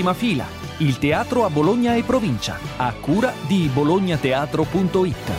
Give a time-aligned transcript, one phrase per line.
[0.00, 0.46] Prima fila,
[0.78, 5.30] il teatro a Bologna e provincia, a cura di bolognateatro.it.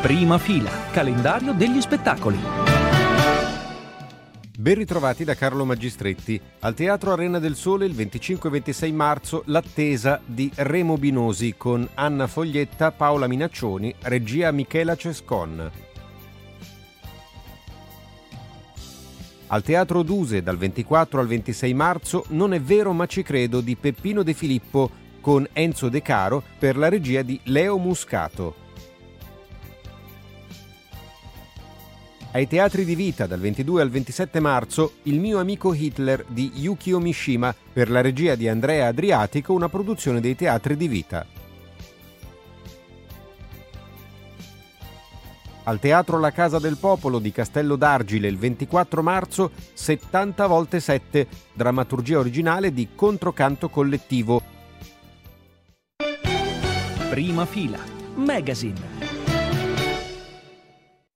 [0.00, 2.38] Prima fila, calendario degli spettacoli.
[4.56, 6.40] Ben ritrovati da Carlo Magistretti.
[6.60, 11.86] Al Teatro Arena del Sole il 25 e 26 marzo l'attesa di Remo Binosi con
[11.92, 15.87] Anna Foglietta, Paola Minaccioni, regia Michela Cescon.
[19.50, 23.76] Al Teatro Duse dal 24 al 26 marzo Non è vero ma ci credo di
[23.76, 24.90] Peppino De Filippo
[25.22, 28.66] con Enzo De Caro per la regia di Leo Muscato.
[32.32, 36.98] Ai Teatri di Vita dal 22 al 27 marzo Il mio amico Hitler di Yukio
[37.00, 41.37] Mishima per la regia di Andrea Adriatico, una produzione dei Teatri di Vita.
[45.68, 51.26] Al Teatro La Casa del Popolo di Castello d'Argile il 24 marzo 70 volte 7,
[51.52, 54.40] drammaturgia originale di Controcanto Collettivo.
[57.10, 57.80] Prima fila,
[58.14, 59.07] magazine.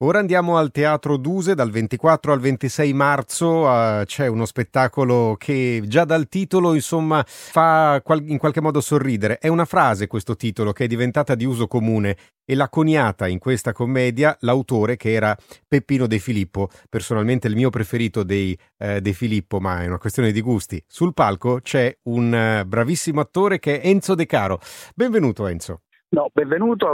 [0.05, 5.81] Ora andiamo al Teatro Duse dal 24 al 26 marzo, uh, c'è uno spettacolo che
[5.87, 9.39] già dal titolo insomma fa qual- in qualche modo sorridere.
[9.39, 13.39] È una frase questo titolo che è diventata di uso comune e l'ha coniata in
[13.39, 15.37] questa commedia l'autore che era
[15.69, 20.33] Peppino De Filippo, personalmente il mio preferito dei uh, De Filippo, ma è una questione
[20.33, 20.83] di gusti.
[20.85, 24.59] Sul palco c'è un uh, bravissimo attore che è Enzo De Caro.
[24.97, 25.83] Benvenuto Enzo.
[26.15, 26.89] No, benvenuto,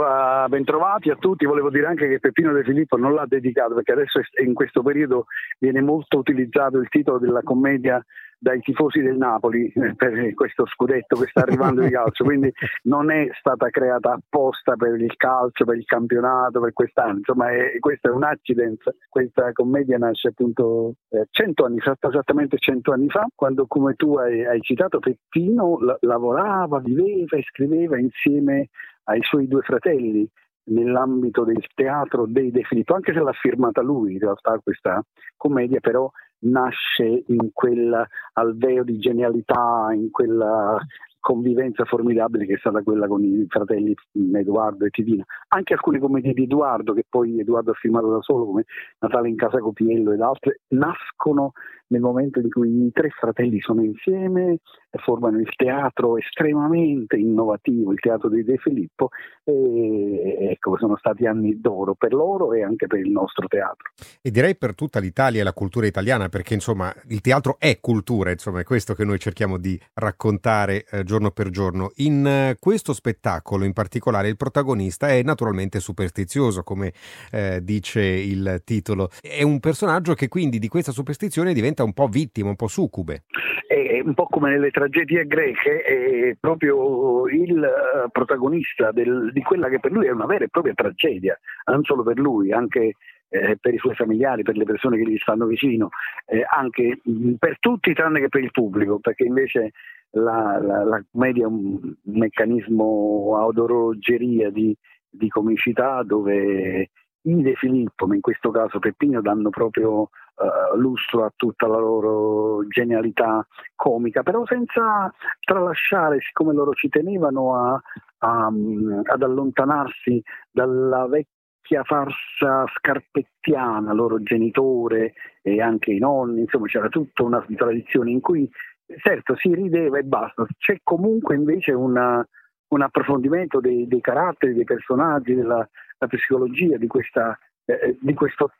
[0.47, 1.45] bentrovati a tutti.
[1.45, 5.25] Volevo dire anche che Peppino De Filippo non l'ha dedicato perché adesso in questo periodo
[5.59, 8.01] viene molto utilizzato il titolo della commedia
[8.41, 12.49] dai tifosi del Napoli eh, per questo scudetto che sta arrivando di calcio, quindi
[12.83, 17.77] non è stata creata apposta per il calcio, per il campionato, per quest'anno, insomma è,
[17.79, 22.93] questo è un accident, questa commedia nasce appunto eh, cento eh, anni fa, esattamente cento
[22.93, 28.69] anni fa, quando come tu hai, hai citato Peppino la, lavorava, viveva e scriveva insieme
[29.05, 30.27] ai suoi due fratelli
[30.69, 35.03] nell'ambito del teatro dei De Filippo, anche se l'ha firmata lui in realtà questa
[35.35, 36.09] commedia, però
[36.41, 40.77] nasce in quel alveo di genialità, in quella
[41.19, 43.93] convivenza formidabile che è stata quella con i fratelli
[44.33, 45.23] Edoardo e Titina.
[45.49, 48.65] Anche alcune commedie di Edoardo, che poi Edoardo ha firmato da solo, come
[48.99, 51.51] Natale in casa Copiello ed altre, nascono
[51.89, 54.57] nel momento in cui i tre fratelli sono insieme
[55.03, 59.09] formano il teatro estremamente innovativo, il teatro di De Filippo,
[59.43, 63.91] e ecco, sono stati anni d'oro per loro e anche per il nostro teatro.
[64.21, 68.31] E direi per tutta l'Italia e la cultura italiana, perché insomma il teatro è cultura,
[68.31, 71.91] insomma è questo che noi cerchiamo di raccontare eh, giorno per giorno.
[71.97, 76.93] In eh, questo spettacolo in particolare il protagonista è naturalmente superstizioso, come
[77.31, 79.09] eh, dice il titolo.
[79.21, 82.67] È un personaggio che quindi di questa superstizione diventa diventa un po' vittima, un po'
[82.67, 83.23] succube.
[83.67, 89.69] È un po' come nelle tragedie greche, è proprio il eh, protagonista del, di quella
[89.69, 92.93] che per lui è una vera e propria tragedia, non solo per lui, anche
[93.29, 95.89] eh, per i suoi familiari, per le persone che gli stanno vicino,
[96.25, 99.71] eh, anche mm, per tutti tranne che per il pubblico, perché invece
[100.11, 104.75] la, la, la commedia è un meccanismo a odorogeria di,
[105.07, 106.89] di comicità dove
[107.21, 111.77] i De Filippo, ma in questo caso Peppino, danno proprio uh, lustro a tutta la
[111.77, 113.45] loro genialità
[113.75, 117.81] comica, però senza tralasciare, siccome loro ci tenevano a,
[118.19, 126.89] a, ad allontanarsi dalla vecchia farsa scarpettiana, loro genitore e anche i nonni, insomma c'era
[126.89, 128.49] tutta una tradizione in cui
[128.97, 132.25] certo si rideva e basta, c'è comunque invece una,
[132.69, 135.67] un approfondimento dei, dei, caratteri, dei personaggi, della
[136.07, 138.51] psicologia di, questa, eh, di questo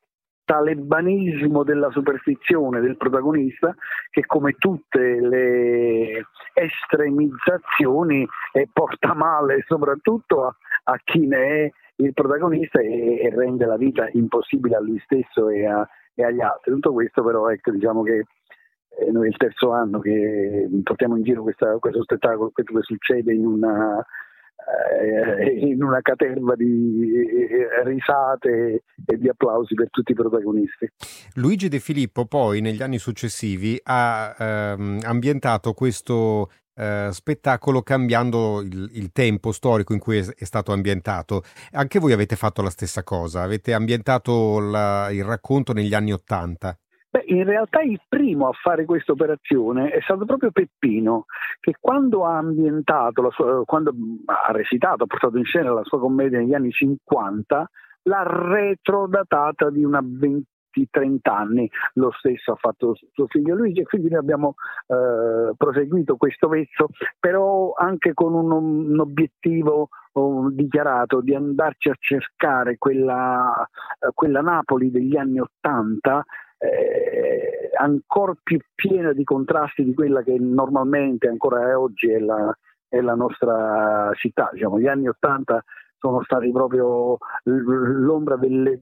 [0.50, 3.76] talebanismo della superstizione del protagonista
[4.10, 10.56] che come tutte le estremizzazioni eh, porta male soprattutto a,
[10.86, 15.50] a, chi ne è il protagonista e, e, rende la vita impossibile a lui stesso
[15.50, 16.73] e, a, e agli altri.
[16.73, 18.26] Tutto questo però ecco, diciamo che
[18.97, 22.82] eh, noi è il terzo anno che portiamo in giro questa, questo spettacolo, questo che
[22.82, 24.03] succede in una
[25.60, 30.90] in una caterva di eh, risate e di applausi per tutti i protagonisti.
[31.36, 36.50] Luigi De Filippo poi negli anni successivi ha ehm, ambientato questo
[36.80, 41.44] eh, spettacolo cambiando il, il, tempo storico in cui è, è, stato ambientato.
[41.72, 46.78] Anche voi avete fatto la stessa cosa, avete ambientato la, il racconto negli anni Ottanta.
[47.28, 51.26] In realtà il primo a fare questa operazione è stato proprio Peppino,
[51.60, 53.94] che quando ha ambientato, sua, quando
[54.26, 57.70] ha recitato, ha portato in scena la sua commedia negli anni 50,
[58.04, 60.44] l'ha retrodatata di una ventina
[60.80, 61.70] questi 30 anni.
[61.94, 64.56] Lo stesso ha fatto suo figlio Luigi e quindi noi abbiamo
[64.88, 66.88] eh, proseguito questo vezzo,
[67.20, 69.90] però anche con un, un obiettivo
[70.52, 73.66] dichiarato di andarci a cercare quella,
[74.14, 76.26] quella Napoli degli anni Ottanta
[76.59, 82.56] eh, ancora più piena di contrasti di quella che normalmente ancora oggi è la,
[82.88, 84.50] è la nostra città.
[84.52, 85.64] Diciamo, gli anni Ottanta
[85.97, 88.82] sono stati proprio l'ombra delle,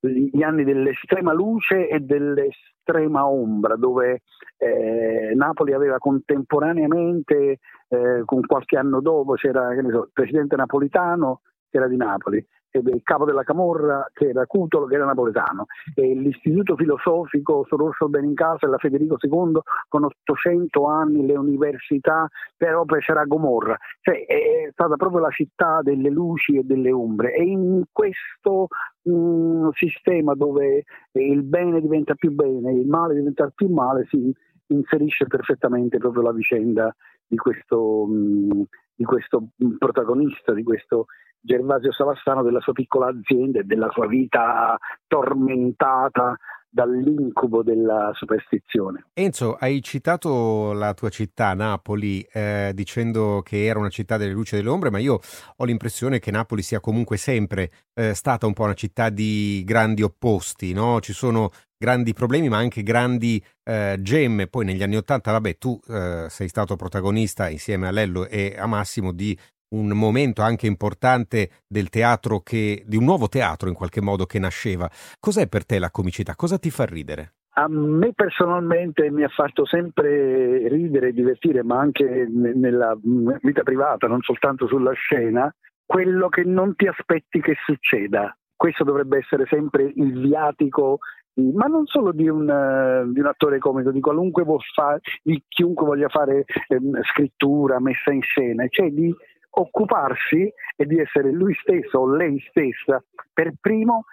[0.00, 4.22] gli anni dell'estrema luce e dell'estrema ombra, dove
[4.56, 7.58] eh, Napoli aveva contemporaneamente,
[7.88, 12.44] eh, con qualche anno dopo, c'era so, il presidente napolitano che era di Napoli,
[12.78, 15.66] il capo della Camorra che era Cutolo che era napoletano.
[15.94, 22.84] E l'istituto filosofico Sororso Benincasa e la Federico II con 800 anni le università però
[22.84, 23.76] poi c'era Gomorra.
[24.00, 27.34] Cioè è stata proprio la città delle luci e delle ombre.
[27.34, 28.68] E in questo
[29.02, 34.32] mh, mm, sistema dove il bene diventa più bene il male diventa più male si
[34.68, 36.94] inserisce perfettamente proprio la vicenda
[37.26, 38.62] di questo, mh, mm,
[38.94, 41.06] di questo protagonista, di questo
[41.40, 46.36] Gervasio Savastano della sua piccola azienda e della sua vita tormentata
[46.70, 49.06] dall'incubo della superstizione.
[49.14, 54.54] Enzo, hai citato la tua città, Napoli, eh, dicendo che era una città delle luci
[54.54, 55.18] e delle ombre, ma io
[55.56, 60.02] ho l'impressione che Napoli sia comunque sempre eh, stata un po' una città di grandi
[60.02, 61.00] opposti, no?
[61.00, 64.46] Ci sono grandi problemi, ma anche grandi eh, gemme.
[64.46, 68.66] Poi negli anni Ottanta, vabbè, tu eh, sei stato protagonista insieme a Lello e a
[68.66, 69.36] Massimo di
[69.70, 74.38] un momento anche importante del teatro che, di un nuovo teatro in qualche modo che
[74.38, 74.88] nasceva.
[75.18, 76.34] Cos'è per te la comicità?
[76.34, 77.32] Cosa ti fa ridere?
[77.54, 82.96] A me personalmente mi ha fatto sempre ridere e divertire, ma anche nella
[83.42, 85.52] vita privata, non soltanto sulla scena,
[85.84, 88.34] quello che non ti aspetti che succeda.
[88.54, 90.98] Questo dovrebbe essere sempre il viatico
[91.34, 94.44] ma non solo di un, di un, attore comico, di qualunque
[94.74, 96.78] fa, di chiunque voglia fare eh,
[97.12, 99.14] scrittura, messa in scena, cioè di
[99.50, 103.02] occuparsi e di essere lui stesso o lei stessa
[103.32, 104.04] per primo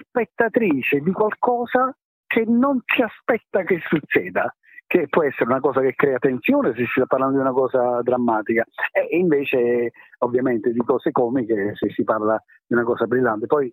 [0.00, 1.94] spettatrice di qualcosa
[2.26, 4.54] che non si aspetta che succeda
[4.86, 8.00] che può essere una cosa che crea tensione se si sta parlando di una cosa
[8.02, 13.46] drammatica e invece ovviamente di cose comiche se si parla di una cosa brillante.
[13.46, 13.72] Poi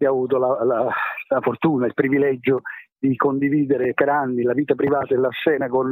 [0.00, 0.88] ho avuto la, la,
[1.28, 2.62] la fortuna, il privilegio
[2.98, 5.90] di condividere per anni la vita privata e la scena con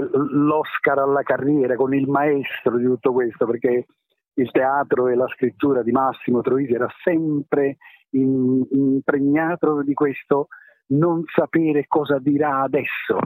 [0.00, 3.86] l'Oscar alla carriera, con il maestro di tutto questo, perché
[4.34, 7.76] il teatro e la scrittura di Massimo Troisi era sempre
[8.10, 10.48] in, impregnato di questo
[10.88, 13.18] non sapere cosa dirà adesso.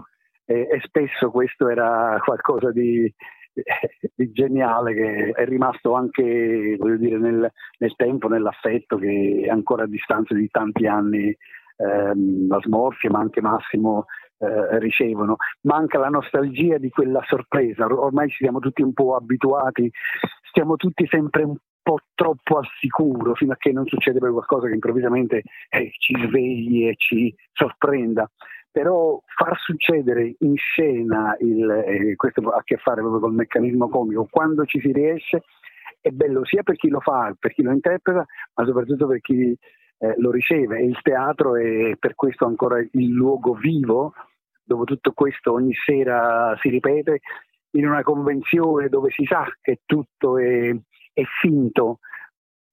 [0.45, 3.13] E, e spesso questo era qualcosa di,
[4.15, 10.35] di, geniale che è rimasto anche dire, nel, nel, tempo, nell'affetto che ancora a distanza
[10.35, 11.37] di tanti anni
[11.77, 14.07] ehm, la smorfia ma anche Massimo
[14.43, 15.37] eh, ricevono.
[15.63, 19.91] Manca la nostalgia di quella sorpresa, ormai ci siamo tutti un po' abituati,
[20.49, 24.75] stiamo tutti sempre un po' troppo al sicuro fino a che non succede qualcosa che
[24.75, 28.29] improvvisamente eh, ci svegli e ci sorprenda.
[28.71, 33.89] Però far succedere in scena, il, eh, questo ha a che fare proprio col meccanismo
[33.89, 35.43] comico, quando ci si riesce,
[36.01, 39.57] è bello sia per chi lo fa, per chi lo interpreta, ma soprattutto per chi
[39.99, 40.79] eh, lo riceve.
[40.79, 44.15] E il teatro è per questo ancora il luogo vivo
[44.65, 47.21] dove tutto questo ogni sera si ripete,
[47.75, 50.71] in una convenzione dove si sa che tutto è,
[51.13, 51.99] è finto,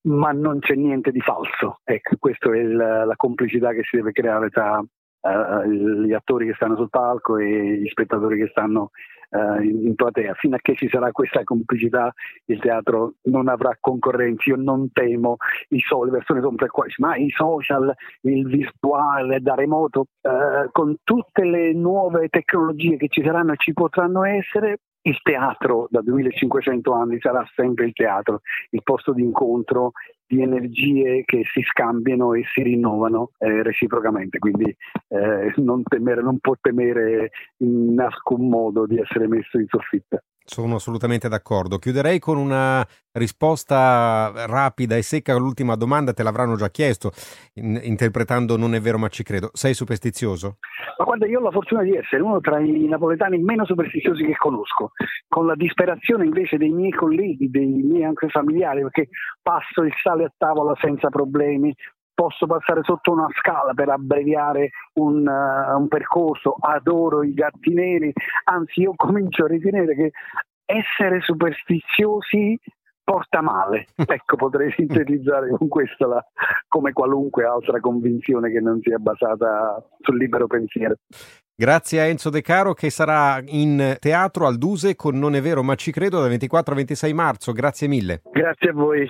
[0.08, 1.80] ma non c'è niente di falso.
[1.84, 6.54] Ecco, questa è il, la complicità che si deve creare tra uh, gli attori che
[6.56, 8.92] stanno sul palco e gli spettatori che stanno
[9.30, 10.34] uh, in, platea.
[10.36, 12.14] Fino a che ci sarà questa complicità,
[12.46, 14.50] il teatro non avrà concorrenza.
[14.50, 15.38] Io non temo
[15.70, 20.98] i social, le persone sono preoccupate, ma i social, il virtuale da remoto, uh, con
[21.04, 26.92] tutte le nuove tecnologie che ci saranno e ci potranno essere, il teatro da 2500
[26.92, 29.94] anni sarà sempre il teatro, il posto di incontro
[30.30, 34.76] di energie che si scambiano e si rinnovano eh, reciprocamente, quindi
[35.08, 40.24] eh, non, temere, non può temere in alcun modo di essere messo in soffitta.
[40.50, 41.78] Sono assolutamente d'accordo.
[41.78, 47.12] Chiuderei con una risposta rapida e secca all'ultima domanda, te l'avranno già chiesto,
[47.54, 49.52] in, interpretando Non è vero ma ci credo.
[49.54, 50.58] Sei superstizioso?
[50.98, 54.36] Ma guarda, io ho la fortuna di essere uno tra i napoletani meno superstiziosi che
[54.36, 54.94] conosco,
[55.28, 59.10] con la disperazione invece dei miei colleghi, dei miei anche familiari, perché
[59.44, 61.72] passo il sale a tavola senza problemi,
[62.20, 68.12] posso passare sotto una scala per abbreviare un, uh, un, percorso, adoro i gatti neri,
[68.44, 70.12] anzi io comincio a ritenere che
[70.66, 72.60] essere superstiziosi
[73.02, 73.86] porta male.
[74.06, 76.26] Ecco, potrei sintetizzare con questa la,
[76.68, 80.96] come qualunque altra convinzione che non sia basata sul libero pensiero.
[81.56, 85.64] Grazie a Enzo De Caro che sarà in teatro al Duse con Non è vero
[85.64, 87.54] ma ci credo dal 24 al 26 marzo.
[87.54, 88.22] Grazie mille.
[88.30, 89.10] Grazie a voi.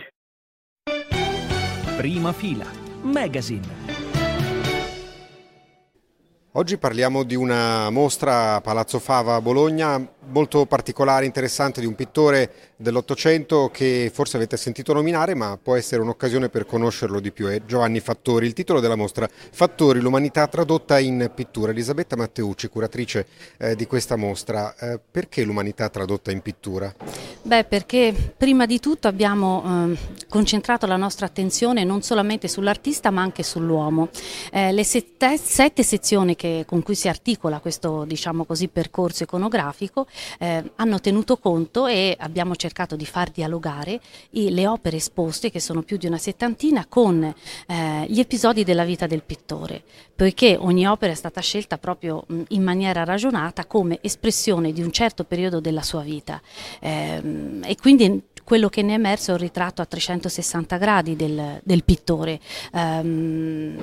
[1.97, 2.78] Prima fila.
[3.01, 3.67] Magazine.
[6.53, 11.95] Oggi parliamo di una mostra a Palazzo Fava a Bologna molto particolare, interessante, di un
[11.95, 17.47] pittore dell'Ottocento che forse avete sentito nominare, ma può essere un'occasione per conoscerlo di più.
[17.47, 18.45] È Giovanni Fattori.
[18.45, 21.71] Il titolo della mostra Fattori, l'umanità tradotta in pittura.
[21.71, 23.25] Elisabetta Matteucci, curatrice
[23.57, 24.73] eh, di questa mostra.
[24.77, 26.95] Eh, perché l'umanità tradotta in pittura?
[27.41, 29.97] Beh, perché prima di tutto abbiamo eh,
[30.29, 34.07] concentrato la nostra attenzione non solamente sull'artista, ma anche sull'uomo.
[34.53, 40.07] Eh, le sette, sette sezioni che, con cui si articola questo diciamo così, percorso iconografico
[40.39, 43.99] eh, hanno tenuto conto e abbiamo cercato di far dialogare
[44.31, 49.07] le opere esposte, che sono più di una settantina, con eh, gli episodi della vita
[49.07, 49.83] del pittore,
[50.15, 54.91] poiché ogni opera è stata scelta proprio mh, in maniera ragionata come espressione di un
[54.91, 56.41] certo periodo della sua vita.
[56.79, 61.59] Eh, e quindi quello che ne è emerso è un ritratto a 360 gradi del,
[61.61, 62.39] del pittore.
[62.71, 63.77] Um,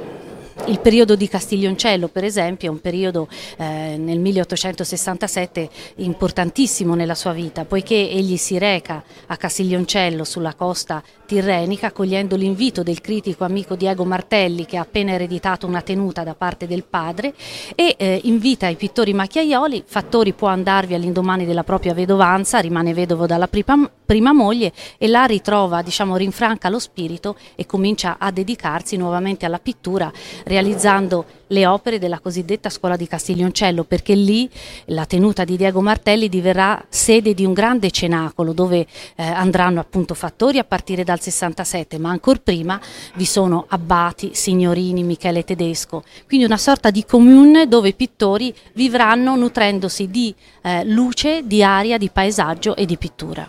[0.64, 7.32] il periodo di Castiglioncello, per esempio, è un periodo eh, nel 1867 importantissimo nella sua
[7.32, 13.76] vita, poiché egli si reca a Castiglioncello sulla costa tirrenica, cogliendo l'invito del critico amico
[13.76, 17.34] Diego Martelli, che ha appena ereditato una tenuta da parte del padre,
[17.76, 19.84] e eh, invita i pittori macchiaioli.
[19.86, 25.06] Fattori può andarvi all'indomani della propria vedovanza, rimane vedovo dalla prima, prima moglie moglie e
[25.06, 30.10] là ritrova, diciamo, rinfranca lo spirito e comincia a dedicarsi nuovamente alla pittura
[30.44, 34.50] realizzando le opere della cosiddetta scuola di Castiglioncello perché lì
[34.86, 38.80] la tenuta di Diego Martelli diverrà sede di un grande cenacolo dove
[39.14, 42.80] eh, andranno appunto fattori a partire dal 67 ma ancora prima
[43.14, 49.36] vi sono abbati, signorini, Michele Tedesco quindi una sorta di comune dove i pittori vivranno
[49.36, 53.48] nutrendosi di eh, luce, di aria, di paesaggio e di pittura.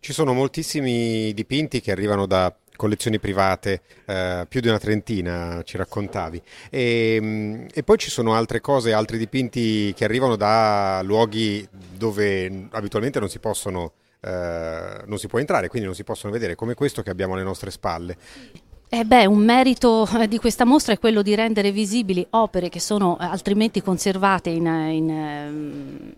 [0.00, 5.76] Ci sono moltissimi dipinti che arrivano da collezioni private, eh, più di una trentina ci
[5.76, 6.40] raccontavi.
[6.70, 12.68] E, mm, e, poi ci sono altre cose, altri dipinti che arrivano da luoghi dove
[12.70, 13.92] abitualmente non si possono...
[14.20, 17.44] Eh, non si può entrare, quindi non si possono vedere, come questo che abbiamo alle
[17.44, 18.16] nostre spalle.
[18.90, 22.80] Eh beh, un merito eh, di questa mostra è quello di rendere visibili opere che
[22.80, 25.08] sono eh, altrimenti conservate in, eh, in,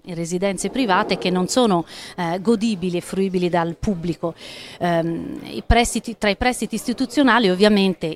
[0.00, 1.84] in residenze private che non sono
[2.16, 4.34] eh, godibili e fruibili dal pubblico.
[4.78, 8.14] Um, i prestiti, tra i prestiti istituzionali ovviamente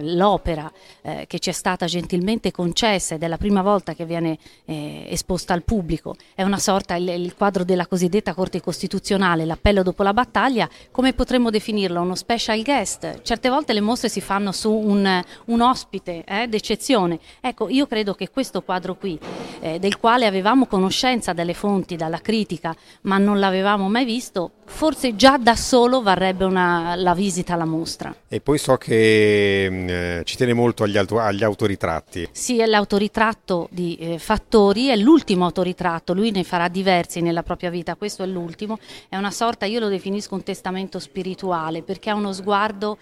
[0.00, 4.38] l'opera eh, che ci è stata gentilmente concessa ed è la prima volta che viene
[4.64, 9.82] eh, esposta al pubblico, è una sorta, il, il quadro della cosiddetta Corte Costituzionale, l'appello
[9.82, 12.00] dopo la battaglia, come potremmo definirlo?
[12.00, 13.20] Uno special guest.
[13.20, 17.18] Certe volte le mostre si fanno su un, un ospite eh, d'eccezione.
[17.40, 19.18] Ecco, io credo che questo quadro qui,
[19.60, 25.16] eh, del quale avevamo conoscenza dalle fonti, dalla critica, ma non l'avevamo mai visto, forse
[25.16, 28.14] già da solo varrebbe una, la visita alla mostra.
[28.28, 32.28] E poi so che mm, eh, ci tiene molto agli, auto, agli, autoritratti.
[32.30, 37.70] Sì, è l'autoritratto di eh, Fattori, è l'ultimo autoritratto, lui ne farà diversi nella propria
[37.70, 38.78] vita, questo è l'ultimo,
[39.08, 42.98] è una sorta, io lo definisco un testamento spirituale, perché ha uno sguardo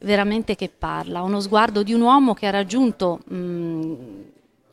[0.00, 3.94] veramente che parla, uno sguardo di un uomo che ha raggiunto mh,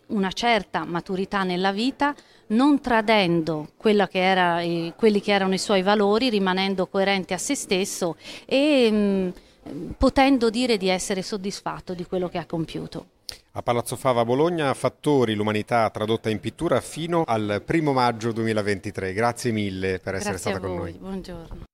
[0.07, 2.15] una certa maturità nella vita,
[2.47, 7.55] non tradendo che era, eh, quelli che erano i suoi valori, rimanendo coerente a se
[7.55, 8.15] stesso
[8.45, 13.07] e mh, potendo dire di essere soddisfatto di quello che ha compiuto.
[13.53, 19.13] A Palazzo Fava Bologna, Fattori, l'umanità tradotta in pittura fino al primo maggio 2023.
[19.13, 20.91] Grazie mille per essere Grazie stata con noi.
[20.93, 21.66] Buongiorno.